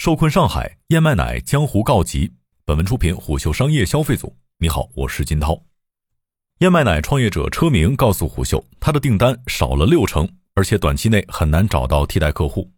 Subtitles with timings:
[0.00, 2.32] 受困上海，燕麦奶江湖告急。
[2.64, 4.34] 本文出品虎嗅商业消费组。
[4.56, 5.62] 你好，我是金涛。
[6.60, 12.72] 燕麦奶创业者车明告诉虎嗅，他的订单少了六成，而且短期内很难找到替代客户。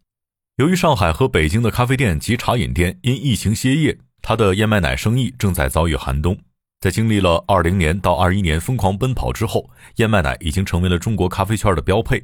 [0.57, 6.37] 由于上海和北京的咖啡店及茶饮店因疫情歇业，他的燕麦奶生意正在遭遇寒冬。
[6.81, 12.21] 在经历了二零年到二一年疯狂奔跑之后，燕麦奶已经成为了中国咖啡圈的标配。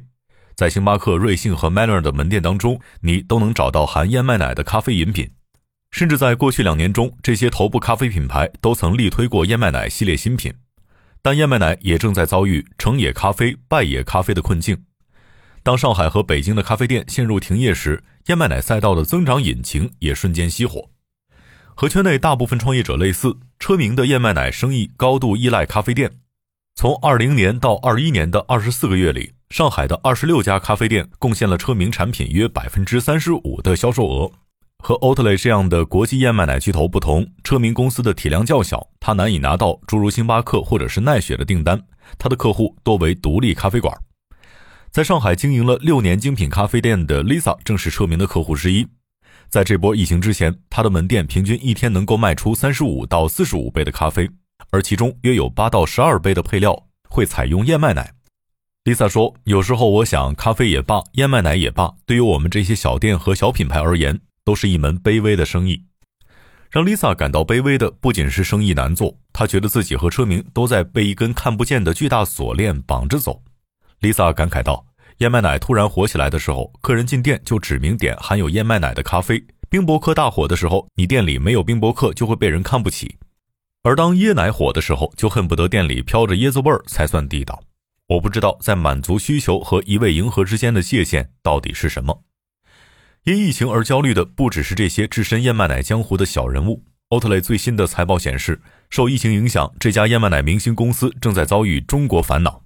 [0.60, 5.30] 在星巴克、瑞幸和 Manner 的门店当中，你都能找到含燕麦奶的咖啡饮品。
[5.90, 10.52] 甚至在过去两年中，这些头部咖啡品牌都曾力推过燕麦奶系列新品。
[11.22, 14.84] 但燕麦奶也正在遭遇成也咖啡、败也咖啡的困境。
[15.62, 20.90] 当上海和北京的咖啡店陷入停业时，燕麦奶赛道的增长引擎也瞬间熄火。
[21.74, 26.18] 和圈内大部分创业者类似，车明的燕麦奶生意高度依赖咖啡店。
[26.74, 29.32] 从二零年到二一年的二十四个月里。
[29.50, 34.30] 上海的二十六家咖啡店贡献了车名产品约百分之三十五的销售额。
[34.78, 41.82] 和 Oatly 这样的国际燕麦奶巨头不同，车名公司的体量较小，它难以拿到诸如星巴克或者是奈雪的订单。
[42.16, 43.92] 它的客户多为独立咖啡馆。
[44.92, 48.86] 在上海经营了六年精品咖啡店的 Lisa 正是车名的客户之一。
[49.48, 54.30] 在这波疫情之前，他的门店平均一天能够卖出三十五到四十五杯的咖啡，
[54.70, 58.12] 而其中约有八到十二杯的配料会采用燕麦奶。
[58.84, 65.84] Lisa 说：“有时候我想，咖啡也罢，燕麦奶也罢，对于我们这些小店和小品牌而言，都是一门卑微的生意。
[66.70, 73.42] 让 Lisa 感到卑微的，不仅是生意难做，她觉得自己和车明都在被一根看不见的巨大锁链绑着走。
[74.00, 74.86] ”Lisa 感慨道
[75.18, 79.36] ：“燕麦奶突然火起来的时候，客人进店就指明点含有燕麦奶的咖啡；
[79.68, 83.08] 冰博客大火的时候，你店里没有冰博客就会被人看不起；
[83.82, 87.62] 而当椰奶火的时候，就恨不得店里飘着椰子味儿才算地道。”
[88.10, 92.24] 我不知道在满足需求和一味迎合之间的界限到底是什么。
[93.22, 96.84] 因疫情而焦虑的不只是这些置身燕麦奶江湖的小人物。
[97.10, 102.62] 奥特莱最新的财报显示，受疫情影响，这家燕麦奶明星公司正在遭遇中国烦恼。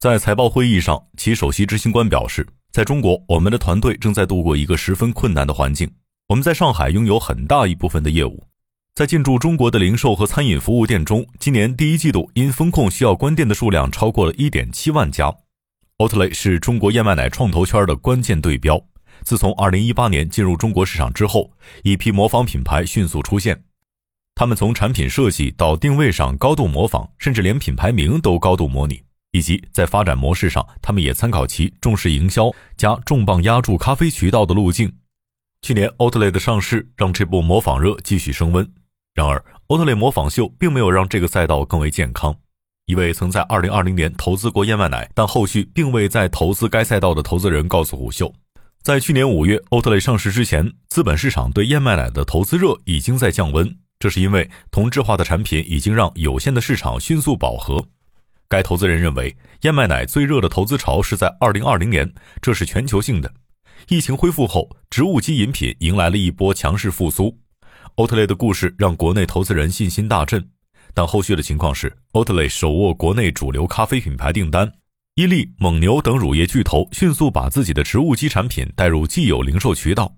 [0.00, 5.90] 在财报会议上，其首席执行官表示，在中国，我们的团队正在度过一个十分困难的环境。
[6.28, 8.44] 我们在上海拥有很大一部分的业务。
[8.94, 15.34] 在进驻中国的零售和餐饮服务店中，今年第一季度因风控需要关店的数量超过了一点七万家。
[15.96, 18.80] 奥特莱是中国燕麦奶创投圈的关键对标。
[19.24, 21.50] 自从二零一八年进入中国市场之后，
[21.82, 23.64] 一批模仿品牌迅速出现。
[24.36, 29.02] 他们从产品设计到定位上高度模仿，甚至连品牌名都高度模拟。
[29.32, 34.92] 以及在发展模式上，他们也参考其重视营销加重磅压住咖啡渠道的路径。
[35.62, 38.72] 去年奥特莱的上市让这部模仿热继续升温。
[39.14, 42.34] 然而，欧特雷模仿秀并没有让这个赛道更为健康。
[42.86, 48.34] 一位曾在2020年投资过燕麦奶，但后续并未再投资该赛道的投资人告诉虎嗅，
[48.82, 53.78] 在去年五月欧特雷上市之前，资本市场对燕麦奶的投资热已经在降温。
[54.00, 57.86] 这是因为同质化的产品已经让有限的市场迅速饱和。
[58.48, 63.32] 该投资人认为，燕麦奶最热的投资潮是在2020年，这是全球性的。
[63.86, 67.38] 疫情恢复后，植物基饮品迎来了一波强势复苏。
[67.96, 70.44] 奥特莱的故事让国内投资人信心大振，
[70.92, 74.72] 但后续的情况是，奥特莱手握国内主流咖啡品牌订单，
[75.14, 80.12] 伊利、蒙牛等乳业巨头迅速把自己的植物基产品带入既有零售渠道，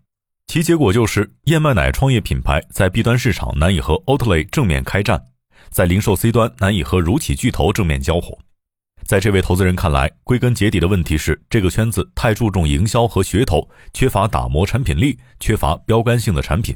[0.46, 5.22] 其结果就是燕麦奶创业品牌在 B 端市场难以和奥特莱正面开战，
[5.68, 8.38] 在零售 C 端难以和乳企巨头正面交火。
[9.04, 16.74] 在这位投资人看来，归根结底的问题是这个圈子太注重营销和噱头，缺乏打磨产品力，缺乏标杆性的产品。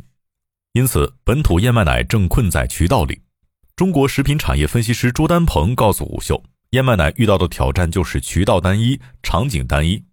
[0.73, 3.23] 因此，本土燕麦奶正困在渠道里。
[3.75, 10.05] 中国食品产业分析师朱丹鹏告诉虎嗅，燕麦奶遇到的挑战就是渠道单一、场景单一。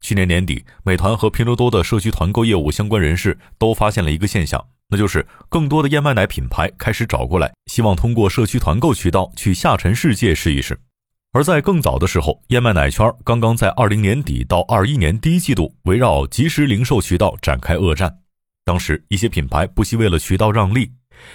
[0.00, 10.78] 去年年底，美团和拼多多的社区团购业务相关人士都发现了一个现象，那就是更多的燕麦奶品牌开始找过来，希望通过社区团购渠道去下沉世界试一试。
[11.32, 18.19] 而在更早的时候，燕麦奶圈刚刚在二零年底到二一年第一季度围绕即时零售渠道展开恶战。
[18.70, 20.92] 当时一些品牌不惜为了渠道让利，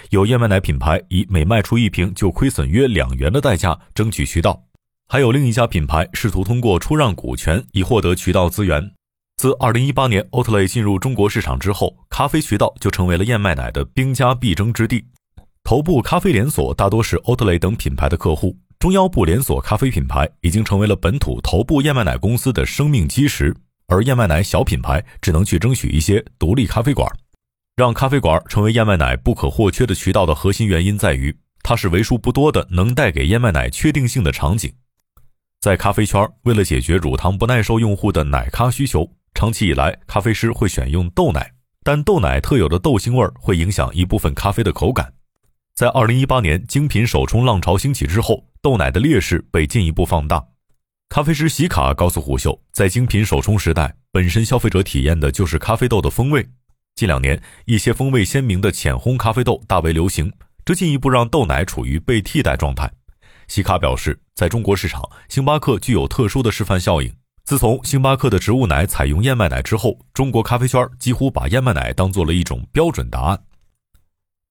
[0.08, 4.58] 有燕麦奶品牌以每卖出一瓶就亏损约两元的代价争取渠道，
[5.06, 8.90] 还有另一家品牌试图通过出让股权以获得渠道资源。
[9.36, 15.04] 自2018年奥特莱进入中国市场之后，咖啡渠道就成为了燕麦奶的兵家必争之地。
[15.62, 23.54] 头部咖啡连锁大多是奥特莱等品牌的客户，中腰部连锁咖啡品牌已经成为了本土头部燕麦奶公司的生命基石，
[23.88, 27.06] 而燕麦奶小品牌只能去争取一些独立咖啡馆。
[27.76, 34.72] 让咖啡馆成为燕麦奶不可或缺的渠道的核心原因在于，它是为数不多的能带给燕麦奶确定性的场景。
[35.60, 41.52] 在咖啡圈，为了解决乳糖不耐受用户的奶咖需求，长期以来，咖啡师会选用豆奶。
[41.84, 45.12] 但豆奶特有的豆腥味会影响一部分咖啡的口感。
[45.74, 50.42] 在二零一八年精品手冲浪潮兴起之后，豆奶的劣势被进一步放大。
[51.10, 56.48] 咖啡师席卡告诉虎嗅，在精品手冲时代，本身消费者体验的就是咖啡豆的风味。
[56.96, 60.32] 近两年，一些风味鲜明的浅烘咖啡豆大为流行，
[60.64, 62.90] 这进一步让豆奶处于被替代状态。
[63.48, 67.14] 西卡表示，在中国市场，星巴克具有特殊的示范效应。
[67.44, 73.38] 自从星巴克的植物奶采用燕麦奶之后，中国咖啡圈几乎把燕麦奶当做了一种标准答案。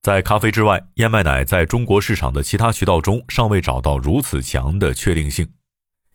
[0.02, 5.48] 在咖啡之外，燕麦奶在中国市场的其他渠道中尚未找到如此强的确定性。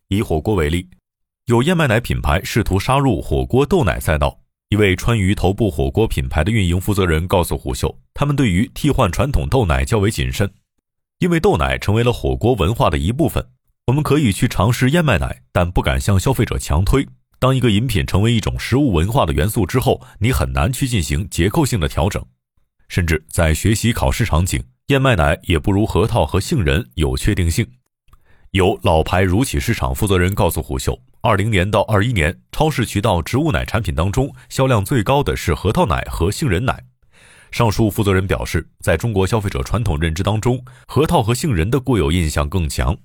[0.08, 0.90] 以火锅为例，
[1.48, 4.40] 有燕麦奶品牌试图杀入火锅豆奶赛道。
[4.72, 10.50] 一位川渝头部火锅品牌的运营负责人告诉虎嗅，他们对于替换传统豆奶较为谨慎，
[11.20, 13.46] 因为豆奶成为了火锅文化的一部分。
[13.88, 17.06] 我们可以去尝试燕麦奶，但不敢向消费者强推。
[17.38, 22.26] 当一个饮品成为一种食物文化的元素之后，你很难去进行结构性的调整。
[22.88, 27.68] 甚至在学习考试场景，燕麦奶也不如核桃和杏仁有确定性。
[28.52, 36.80] 有老牌乳企市场负责人告诉虎嗅，二零年到二一年，超市渠道植物奶产品当中销量最高的是核桃奶和杏仁奶。
[37.50, 42.96] 上述负责人表示，在中国消费者传统认知当中，核桃和杏仁的固有印象更强。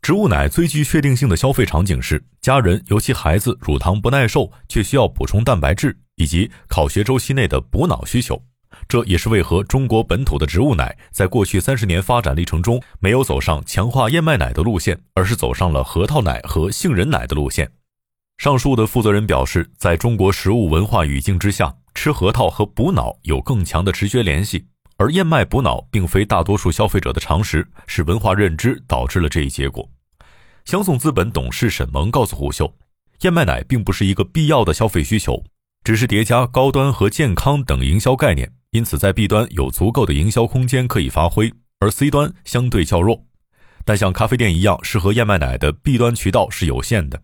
[0.00, 8.42] 植物奶最具确定性的消费场景是家人，尤其孩子乳糖不耐受却需要补充蛋白质，以及考学周期内的补脑需求。
[8.88, 17.70] 这也是为何中国本土的植物奶在过去三十年发展历程中没有走上强化燕麦奶的路线，而是走上了核桃奶和杏仁奶的路线。
[18.38, 24.66] 上述的负责人表示，在中国食物文化语境之下，吃核桃和补脑有更强的直觉联系，
[24.98, 29.88] 而燕麦补脑并非大多数消费者的常识，是文化认知导致了这一结果。
[30.66, 32.72] 香颂资本董事沈萌告诉虎嗅，
[33.22, 35.42] 燕麦奶并不是一个必要的消费需求，
[35.82, 38.52] 只是叠加高端和健康等营销概念。
[38.72, 41.50] 因此，在 B 端有足够的营销空间可以发挥，
[41.80, 43.24] 而 C 端相对较弱。
[43.86, 47.22] 但像咖啡店一样适合燕麦奶的 B 端渠道是有限的。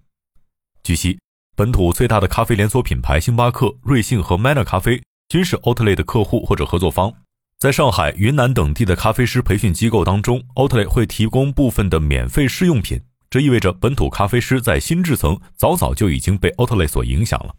[0.85, 1.17] 据悉，
[1.55, 7.13] 本土最大的咖啡连锁品牌星巴克、瑞幸和 Manner 咖啡均是 Oatly 的客户或者合作方。
[7.57, 13.01] 在上海、云南等地的咖啡师培训机构当中，Oatly 会提供部分的免费试用品，
[13.31, 17.55] 这意味着本土咖啡师在心智层早早就已经被 Oatly 所影响了。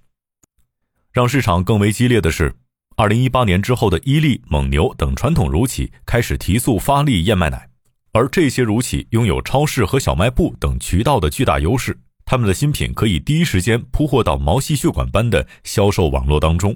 [1.13, 2.53] 让市场更为激烈的是。
[2.97, 7.69] 二零一八年之后的伊利、蒙牛等传统乳企开始提速发力燕麦奶，
[8.11, 11.97] 而这些乳企拥有超市和小卖部等渠道的巨大优势，
[12.33, 16.75] 他们的新品可以第一时间铺货到毛细血管般的销售网络当中。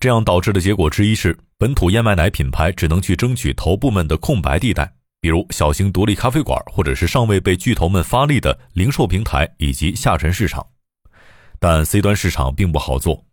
[0.00, 10.66] 这样导致的结果之一是，本土燕麦奶品牌只能去争取头部们的空白地带，比如小型独立咖啡馆，或者是尚未被巨头们发力的零售平台以及下沉市场。
[11.60, 13.24] 但 C 端市场并不好做。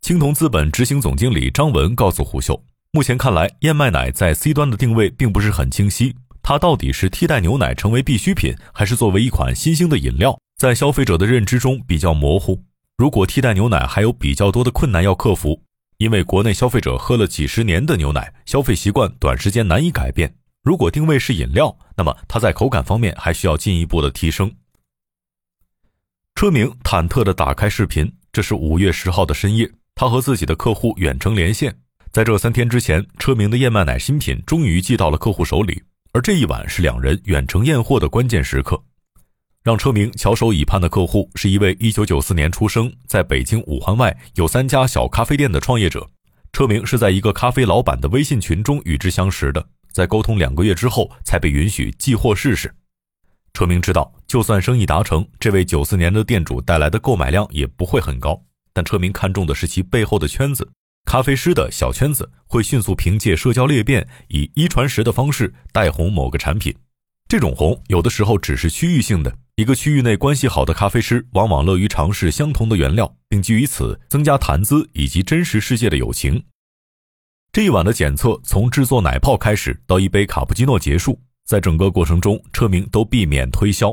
[0.00, 6.14] 青铜资本执行总经理张文告诉胡秀，目前看来，燕麦奶在 C 端的定位并不是很清晰。
[6.42, 12.62] 它到底是替代牛奶成为必需品，还是作为一款新兴的饮料，在消费者的认知中比较模糊。
[12.96, 15.62] 如果替代牛奶还有比较多的困难要克服，
[15.98, 20.34] 因为国内消费者喝了几十年的牛奶，消费习惯短时间难以改变。
[20.62, 24.52] 如果定位是饮料，那么它在口感方面还需要进一步的提升。
[26.34, 29.70] 车明忐忑地打开视频，这是五月十号的深夜。
[29.94, 31.74] 他和自己的客户远程连线，
[32.10, 35.82] 在这三天之前，车明的燕麦奶新品终于寄到了客户手里。
[36.12, 38.82] 而这一晚是两人远程验货的关键时刻。
[39.62, 46.08] 让车明翘首以盼的客户是一位1994年出生在北京五环外有三家小咖啡店的创业者。
[46.52, 52.74] 车明是在一个咖啡老板的微信群中与之相识的，在沟通两个月之后才被允许寄货试试。
[53.52, 58.40] 车明知道，就算生意达成，这位94年的店主带来的购买量也不会很高。
[58.72, 60.68] 但车明看中的是其背后的圈子，
[61.10, 66.72] 咖啡师的小圈子会迅速凭借社交裂变，以一传十的方式带红某个产品。
[67.28, 76.44] 这种红有的时候只是区域性的，一个区域内关系好的咖啡师往往乐于尝试相同的原料，并基于此增加谈资以及真实世界的友情。
[77.50, 83.92] 这一晚的检测从制作奶泡开始到一杯卡布奇诺结束，在整个过程中，车明都避免推销，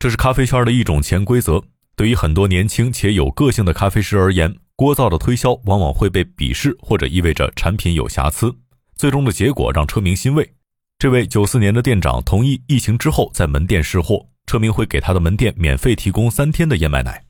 [0.00, 1.62] 这是咖啡圈的一种潜规则。
[1.94, 8.54] 对于很多年轻且有个性的咖啡师而言，聒噪的推销往往会被鄙视，或者意味着产品有瑕疵。
[8.94, 10.48] 最终的结果让车明欣慰。
[11.00, 17.24] 这位九四年的店长同意疫情之后在门店试货，车明会给他的门店免费提供三天的燕麦奶。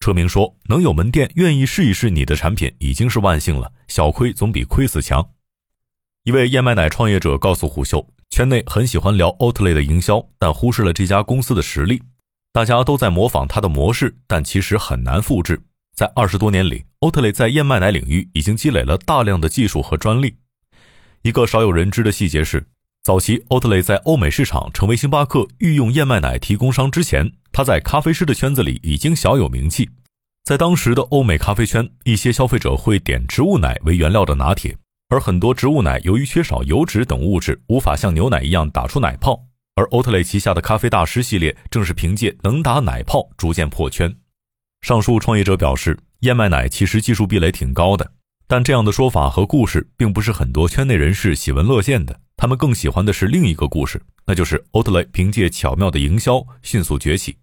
[0.00, 3.72] 车明说：“能有门店愿意试一试你的产品，已经是万幸了。
[3.86, 5.24] 小亏总比亏死强。”
[6.24, 12.02] 一位燕麦奶创业者告诉虎嗅，圈内很喜欢聊 Oatly 的营销，但忽视了这家公司的实力。
[12.52, 15.62] 大家都在模仿他的模式，但其实很难复制。
[15.98, 20.36] 在二十多年里，欧特雷在燕麦奶领域已经积累了大量的技术和专利。
[21.22, 22.64] 一个少有人知的细节是，
[23.02, 29.90] 早期欧特雷在欧美市场成为星巴克御用燕麦奶提供商之前，他在咖啡师的圈子里已经小有名气。
[30.44, 34.76] 在当时的欧美咖啡圈，一些消费者会点植物奶为原料的拿铁，
[35.08, 39.44] 而很多植物奶由于缺少油脂等物质，无法像牛奶一样打出奶泡。
[39.74, 44.14] 而欧特雷旗下的咖啡大师系列正是凭借能打奶泡逐渐破圈。
[44.80, 48.12] 上述创业者表示，燕麦奶其实技术壁垒挺高的，
[48.46, 52.18] 但这样的说法和故事并不是很多圈内人士喜闻乐见的。
[52.36, 57.36] 他们更喜欢的是另一个故事，那就是欧特雷凭借巧妙的营销迅速崛起。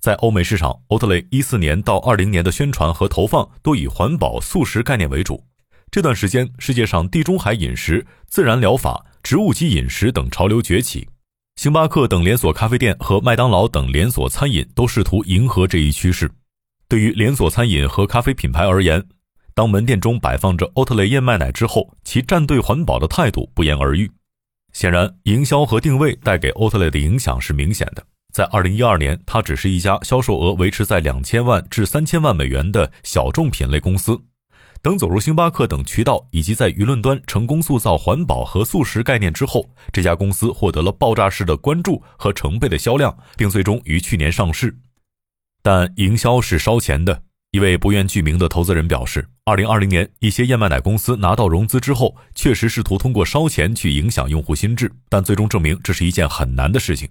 [0.00, 5.44] 在欧美市场，欧特雷一四年到二零年的宣传和投放都以环保素食概念为主。
[5.90, 11.08] 这段时间，世界上地中海饮食、自然疗法、植物基饮食等潮流崛起，
[11.56, 16.30] 星巴克等连锁咖啡店和麦当劳等连锁餐饮都试图迎合这一趋势。
[16.90, 19.04] 对于连锁餐饮和咖啡品牌而言，
[19.54, 24.10] 当门店中摆放着欧特莱燕麦奶之后，其站队环保的态度不言而喻。
[24.72, 28.04] 显然，营销和定位带给欧特莱的影响是明显的。
[28.32, 34.20] 在二零一二年，它只是一家销售额维持在两千万至三千万美元的小众品类公司。
[34.82, 44.76] 等走入星巴克等渠道，以及在舆论端成功塑造环保和素食概念之后，这家公司获得了爆炸式的关注和成倍的销量，并最终于去年上市。
[45.62, 47.22] 但营销是烧钱的。
[47.52, 57.08] 一位不愿具名的投资人表示，二零二零年一些燕麦奶公司拿到融资之后，确实试图通过烧钱去影响用户心智，但最终证明这是一件很难的事情。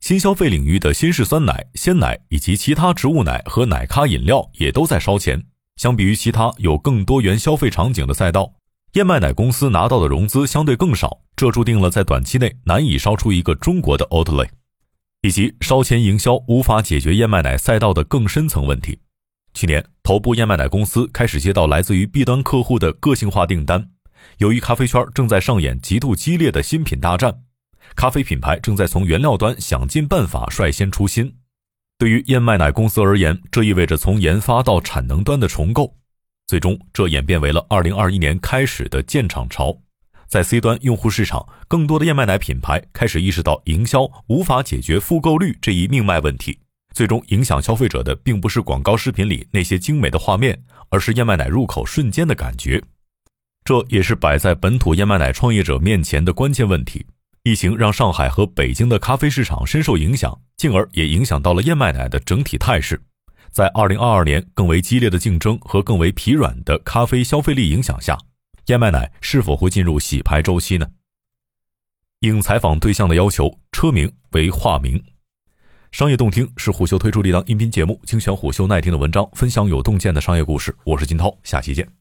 [0.00, 5.40] 新消费领域的新式酸奶、鲜奶以及其他植物奶和奶咖饮料也都在烧钱。
[5.76, 8.52] 相比于其他有更多元消费场景的赛道，
[8.94, 14.48] 燕麦奶公司拿到的融资相对更少，这注定了在短期内难以烧出一个中国的 Oatly，
[15.22, 18.98] 以及烧钱营销无法解决燕麦奶赛道的更深层问题。
[19.54, 23.90] 去年，头部燕麦奶公司开始接到来自于 B 端客户的个性化订单，
[24.38, 27.42] 由于咖啡圈正在上演极度激烈的新品大战。
[27.96, 31.34] 咖啡品牌正在从原料端想尽办法率先出新。
[31.96, 35.96] 对于燕麦奶公司而言，这意味着从研发到产能端的重构。
[36.46, 39.76] 最终，这演变为了2021年开始的建厂潮。
[40.28, 46.58] 在 C 端用户市场，更多的燕麦奶品牌开始意识到营销无法解决复购率这一命脉问题。
[46.94, 52.82] 最终影响消费者的，并不是广告视频里那些精美的画面，而是燕麦奶入口瞬间的感觉。
[53.64, 57.06] 这也是摆在本土燕麦奶创业者面前的关键问题。
[57.44, 63.00] 疫情让上海和北京的咖啡市场深受影响，进而也影响到了燕麦奶的整体态势。
[63.50, 68.18] 在二零二二年更为激烈的竞争和更为疲软的咖啡消费力影响下，
[68.68, 70.86] 燕麦奶是否会进入洗牌周期呢？
[72.20, 75.02] 应采访对象的要求，车名为化名。
[75.90, 80.76] 商业洞听是虎嗅推出的一档音频节目，精选虎嗅耐听的文章，分享有洞见的商业故事。
[80.84, 81.97] 我是金涛，下期见。